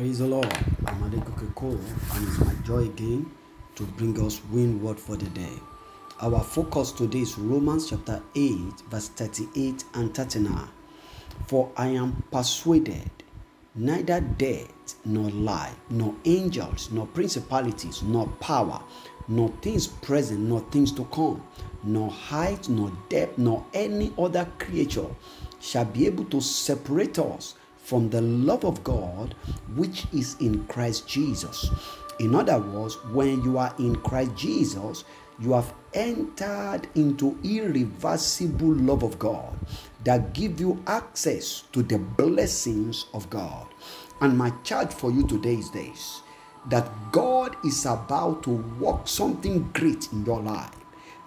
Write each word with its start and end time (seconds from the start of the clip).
Praise 0.00 0.20
the 0.20 0.26
Lord. 0.26 0.46
I'm 0.86 1.10
Adekoke 1.10 1.54
Cole, 1.54 1.78
and 2.14 2.26
it's 2.26 2.38
my 2.38 2.54
joy 2.64 2.84
again 2.84 3.30
to 3.74 3.82
bring 3.82 4.18
us 4.24 4.40
win 4.50 4.82
word 4.82 4.98
for 4.98 5.14
the 5.14 5.26
day. 5.26 5.52
Our 6.22 6.42
focus 6.42 6.92
today 6.92 7.18
is 7.18 7.36
Romans 7.36 7.90
chapter 7.90 8.22
8, 8.34 8.56
verse 8.88 9.10
38 9.10 9.84
and 9.92 10.14
39. 10.14 10.68
For 11.48 11.70
I 11.76 11.88
am 11.88 12.24
persuaded 12.32 13.10
neither 13.74 14.22
death 14.22 14.94
nor 15.04 15.28
life, 15.32 15.76
nor 15.90 16.14
angels, 16.24 16.88
nor 16.90 17.06
principalities, 17.06 18.02
nor 18.02 18.26
power, 18.40 18.80
nor 19.28 19.50
things 19.60 19.86
present, 19.86 20.40
nor 20.40 20.60
things 20.70 20.92
to 20.92 21.04
come, 21.12 21.42
nor 21.84 22.10
height, 22.10 22.70
nor 22.70 22.90
depth, 23.10 23.36
nor 23.36 23.66
any 23.74 24.14
other 24.18 24.48
creature 24.58 25.08
shall 25.60 25.84
be 25.84 26.06
able 26.06 26.24
to 26.24 26.40
separate 26.40 27.18
us 27.18 27.56
from 27.90 28.08
the 28.08 28.20
love 28.20 28.64
of 28.64 28.84
God 28.84 29.34
which 29.74 30.06
is 30.12 30.36
in 30.38 30.64
Christ 30.68 31.08
Jesus. 31.08 31.68
In 32.20 32.36
other 32.36 32.60
words, 32.60 32.94
when 33.10 33.42
you 33.42 33.58
are 33.58 33.74
in 33.80 33.96
Christ 33.96 34.36
Jesus, 34.36 35.02
you 35.40 35.54
have 35.54 35.74
entered 35.92 36.86
into 36.94 37.36
irreversible 37.42 38.74
love 38.74 39.02
of 39.02 39.18
God 39.18 39.58
that 40.04 40.34
give 40.34 40.60
you 40.60 40.80
access 40.86 41.62
to 41.72 41.82
the 41.82 41.98
blessings 41.98 43.06
of 43.12 43.28
God. 43.28 43.66
And 44.20 44.38
my 44.38 44.50
charge 44.62 44.92
for 44.92 45.10
you 45.10 45.26
today 45.26 45.54
is 45.54 45.72
this 45.72 46.22
that 46.68 46.88
God 47.10 47.56
is 47.64 47.86
about 47.86 48.44
to 48.44 48.50
work 48.78 49.08
something 49.08 49.68
great 49.72 50.12
in 50.12 50.24
your 50.24 50.40
life. 50.40 50.76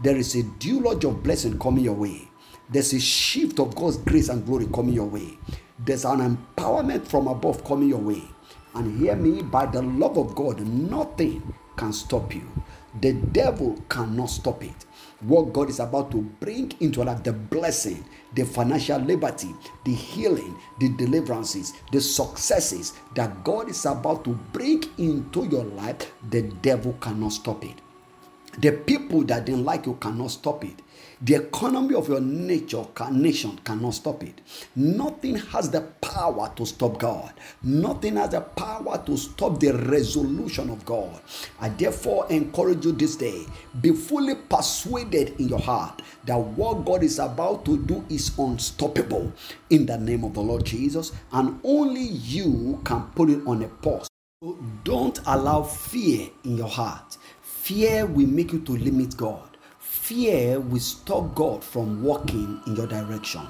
There 0.00 0.16
is 0.16 0.36
a 0.36 0.44
deluge 0.44 1.04
of 1.06 1.24
blessing 1.24 1.58
coming 1.58 1.82
your 1.82 1.94
way. 1.94 2.28
There's 2.68 2.92
a 2.92 3.00
shift 3.00 3.58
of 3.58 3.74
God's 3.74 3.96
grace 3.96 4.28
and 4.28 4.46
glory 4.46 4.66
coming 4.66 4.94
your 4.94 5.06
way. 5.06 5.38
There's 5.84 6.04
an 6.04 6.36
empowerment 6.36 7.06
from 7.08 7.26
above 7.26 7.64
coming 7.64 7.88
your 7.88 7.98
way. 7.98 8.22
And 8.74 9.00
hear 9.00 9.16
me, 9.16 9.42
by 9.42 9.66
the 9.66 9.82
love 9.82 10.16
of 10.16 10.34
God, 10.34 10.60
nothing 10.60 11.54
can 11.76 11.92
stop 11.92 12.34
you. 12.34 12.48
The 13.00 13.14
devil 13.14 13.82
cannot 13.88 14.26
stop 14.30 14.62
it. 14.62 14.86
What 15.20 15.52
God 15.52 15.70
is 15.70 15.80
about 15.80 16.10
to 16.12 16.22
bring 16.40 16.72
into 16.80 17.02
life, 17.02 17.22
the 17.22 17.32
blessing, 17.32 18.04
the 18.34 18.44
financial 18.44 18.98
liberty, 18.98 19.54
the 19.84 19.92
healing, 19.92 20.56
the 20.78 20.90
deliverances, 20.90 21.72
the 21.90 22.00
successes 22.00 22.94
that 23.14 23.44
God 23.44 23.68
is 23.68 23.84
about 23.84 24.24
to 24.24 24.30
bring 24.52 24.84
into 24.98 25.46
your 25.46 25.64
life, 25.64 26.12
the 26.30 26.42
devil 26.42 26.92
cannot 27.00 27.32
stop 27.32 27.64
it. 27.64 27.80
The 28.58 28.72
people 28.72 29.24
that 29.24 29.46
didn't 29.46 29.64
like 29.64 29.86
you 29.86 29.94
cannot 29.94 30.30
stop 30.30 30.64
it. 30.64 30.82
The 31.22 31.34
economy 31.36 31.94
of 31.94 32.08
your 32.08 32.20
nature 32.20 32.84
nation 33.12 33.58
cannot 33.64 33.94
stop 33.94 34.24
it. 34.24 34.40
Nothing 34.74 35.36
has 35.36 35.70
the 35.70 35.82
power 36.00 36.52
to 36.56 36.66
stop 36.66 36.98
God. 36.98 37.32
Nothing 37.62 38.16
has 38.16 38.30
the 38.30 38.40
power 38.40 39.00
to 39.06 39.16
stop 39.16 39.60
the 39.60 39.72
resolution 39.72 40.68
of 40.68 40.84
God. 40.84 41.20
I 41.60 41.68
therefore 41.68 42.26
encourage 42.28 42.84
you 42.84 42.92
this 42.92 43.14
day 43.14 43.46
be 43.80 43.92
fully 43.92 44.34
persuaded 44.34 45.40
in 45.40 45.48
your 45.48 45.60
heart 45.60 46.02
that 46.24 46.38
what 46.38 46.84
God 46.84 47.04
is 47.04 47.20
about 47.20 47.64
to 47.66 47.78
do 47.78 48.04
is 48.08 48.36
unstoppable 48.36 49.32
in 49.70 49.86
the 49.86 49.96
name 49.96 50.24
of 50.24 50.34
the 50.34 50.40
Lord 50.40 50.64
Jesus, 50.64 51.12
and 51.32 51.60
only 51.62 52.02
you 52.02 52.80
can 52.84 53.02
put 53.14 53.30
it 53.30 53.46
on 53.46 53.62
a 53.62 53.68
pause. 53.68 54.08
Don't 54.82 55.20
allow 55.26 55.62
fear 55.62 56.28
in 56.44 56.56
your 56.58 56.68
heart. 56.68 57.16
Fear 57.72 58.04
will 58.04 58.26
make 58.26 58.52
you 58.52 58.60
to 58.60 58.72
limit 58.72 59.16
God. 59.16 59.56
Fear 59.78 60.60
will 60.60 60.78
stop 60.78 61.34
God 61.34 61.64
from 61.64 62.04
working 62.04 62.60
in 62.66 62.76
your 62.76 62.86
direction 62.86 63.40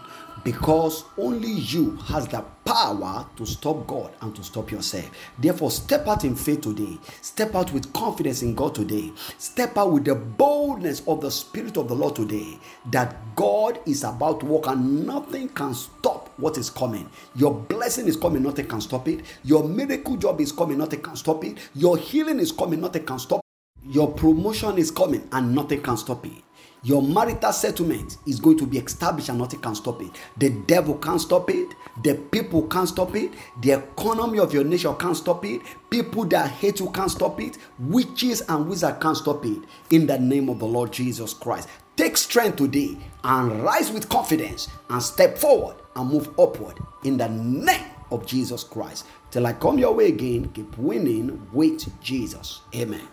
because 0.45 1.03
only 1.19 1.51
you 1.51 1.97
has 1.97 2.28
the 2.28 2.45
power 2.65 3.27
to 3.37 3.45
stop 3.45 3.84
God 3.89 4.12
and 4.20 4.33
to 4.37 4.45
stop 4.45 4.70
yourself. 4.70 5.11
Therefore, 5.41 5.73
step 5.73 6.06
out 6.06 6.23
in 6.23 6.37
faith 6.37 6.61
today. 6.61 6.98
Step 7.20 7.56
out 7.56 7.73
with 7.73 7.93
confidence 7.93 8.43
in 8.43 8.55
God 8.55 8.77
today. 8.77 9.11
Step 9.39 9.77
out 9.77 9.91
with 9.91 10.05
the 10.05 10.15
boldness 10.15 11.03
of 11.09 11.20
the 11.20 11.31
Spirit 11.31 11.77
of 11.77 11.89
the 11.89 11.95
Lord 11.97 12.15
today 12.15 12.60
that 12.93 13.16
God 13.34 13.81
is 13.87 14.04
about 14.04 14.39
to 14.39 14.47
work 14.47 14.69
and 14.69 15.04
nothing 15.04 15.49
can 15.49 15.75
stop 15.75 16.33
what 16.37 16.59
is 16.59 16.71
coming. 16.71 17.10
Your 17.34 17.53
blessing 17.53 18.06
is 18.06 18.16
coming, 18.16 18.44
nothing 18.44 18.69
can 18.69 18.83
stop 18.83 19.09
it. 19.09 19.25
Your 19.43 19.69
miracle 19.69 20.16
job 20.16 20.41
is 20.41 20.53
coming, 20.53 20.78
nothing 20.78 21.00
can 21.00 21.16
stop 21.16 21.44
it. 21.44 21.59
Your 21.75 21.99
healing 21.99 22.39
is 22.39 22.53
coming, 22.53 22.81
nothing 22.81 23.04
can 23.04 23.19
stop 23.19 23.41
your 23.87 24.12
promotion 24.12 24.78
is 24.78 24.91
coming 24.91 25.28
and 25.32 25.54
nothing 25.54 25.82
can 25.82 25.97
stop 25.97 26.25
it. 26.26 26.43
Your 26.84 27.00
marital 27.00 27.53
settlement 27.53 28.16
is 28.26 28.41
going 28.41 28.59
to 28.59 28.66
be 28.66 28.78
established 28.78 29.28
and 29.28 29.38
nothing 29.38 29.60
can 29.60 29.75
stop 29.75 30.03
it. 30.03 30.10
The 30.37 30.50
devil 30.50 30.97
can't 30.97 31.20
stop 31.20 31.48
it. 31.48 31.69
The 32.03 32.16
people 32.16 32.66
can't 32.66 32.88
stop 32.88 33.15
it. 33.15 33.32
The 33.60 33.72
economy 33.72 34.41
of 34.41 34.53
your 34.53 34.65
nation 34.65 34.97
can't 34.97 35.16
stop 35.16 35.44
it. 35.44 35.60
People 35.91 36.25
that 36.26 36.50
hate 36.50 36.81
you 36.81 36.91
can't 36.91 37.10
stop 37.10 37.41
it. 37.41 37.59
Witches 37.78 38.41
and 38.48 38.69
wizards 38.69 38.98
can't 39.00 39.16
stop 39.16 39.47
it. 39.47 39.59
In 39.91 40.09
the 40.09 40.19
name 40.19 40.48
of 40.48 40.59
the 40.59 40.66
Lord 40.66 40.92
Jesus 40.92 41.32
Christ. 41.32 41.69
Take 41.97 42.16
strength 42.16 42.56
today 42.56 42.97
and 43.22 43.62
rise 43.62 43.92
with 43.92 44.09
confidence 44.09 44.69
and 44.91 45.00
step 45.00 45.38
forward 45.38 45.76
and 45.94 46.10
move 46.10 46.31
upward 46.37 46.78
in 47.04 47.16
the 47.16 47.28
name 47.28 47.84
of 48.10 48.26
Jesus 48.26 48.65
Christ. 48.65 49.06
Till 49.31 49.47
I 49.47 49.53
come 49.53 49.78
your 49.78 49.94
way 49.94 50.09
again, 50.09 50.50
keep 50.53 50.76
winning 50.78 51.47
with 51.53 52.03
Jesus. 52.03 52.62
Amen. 52.75 53.09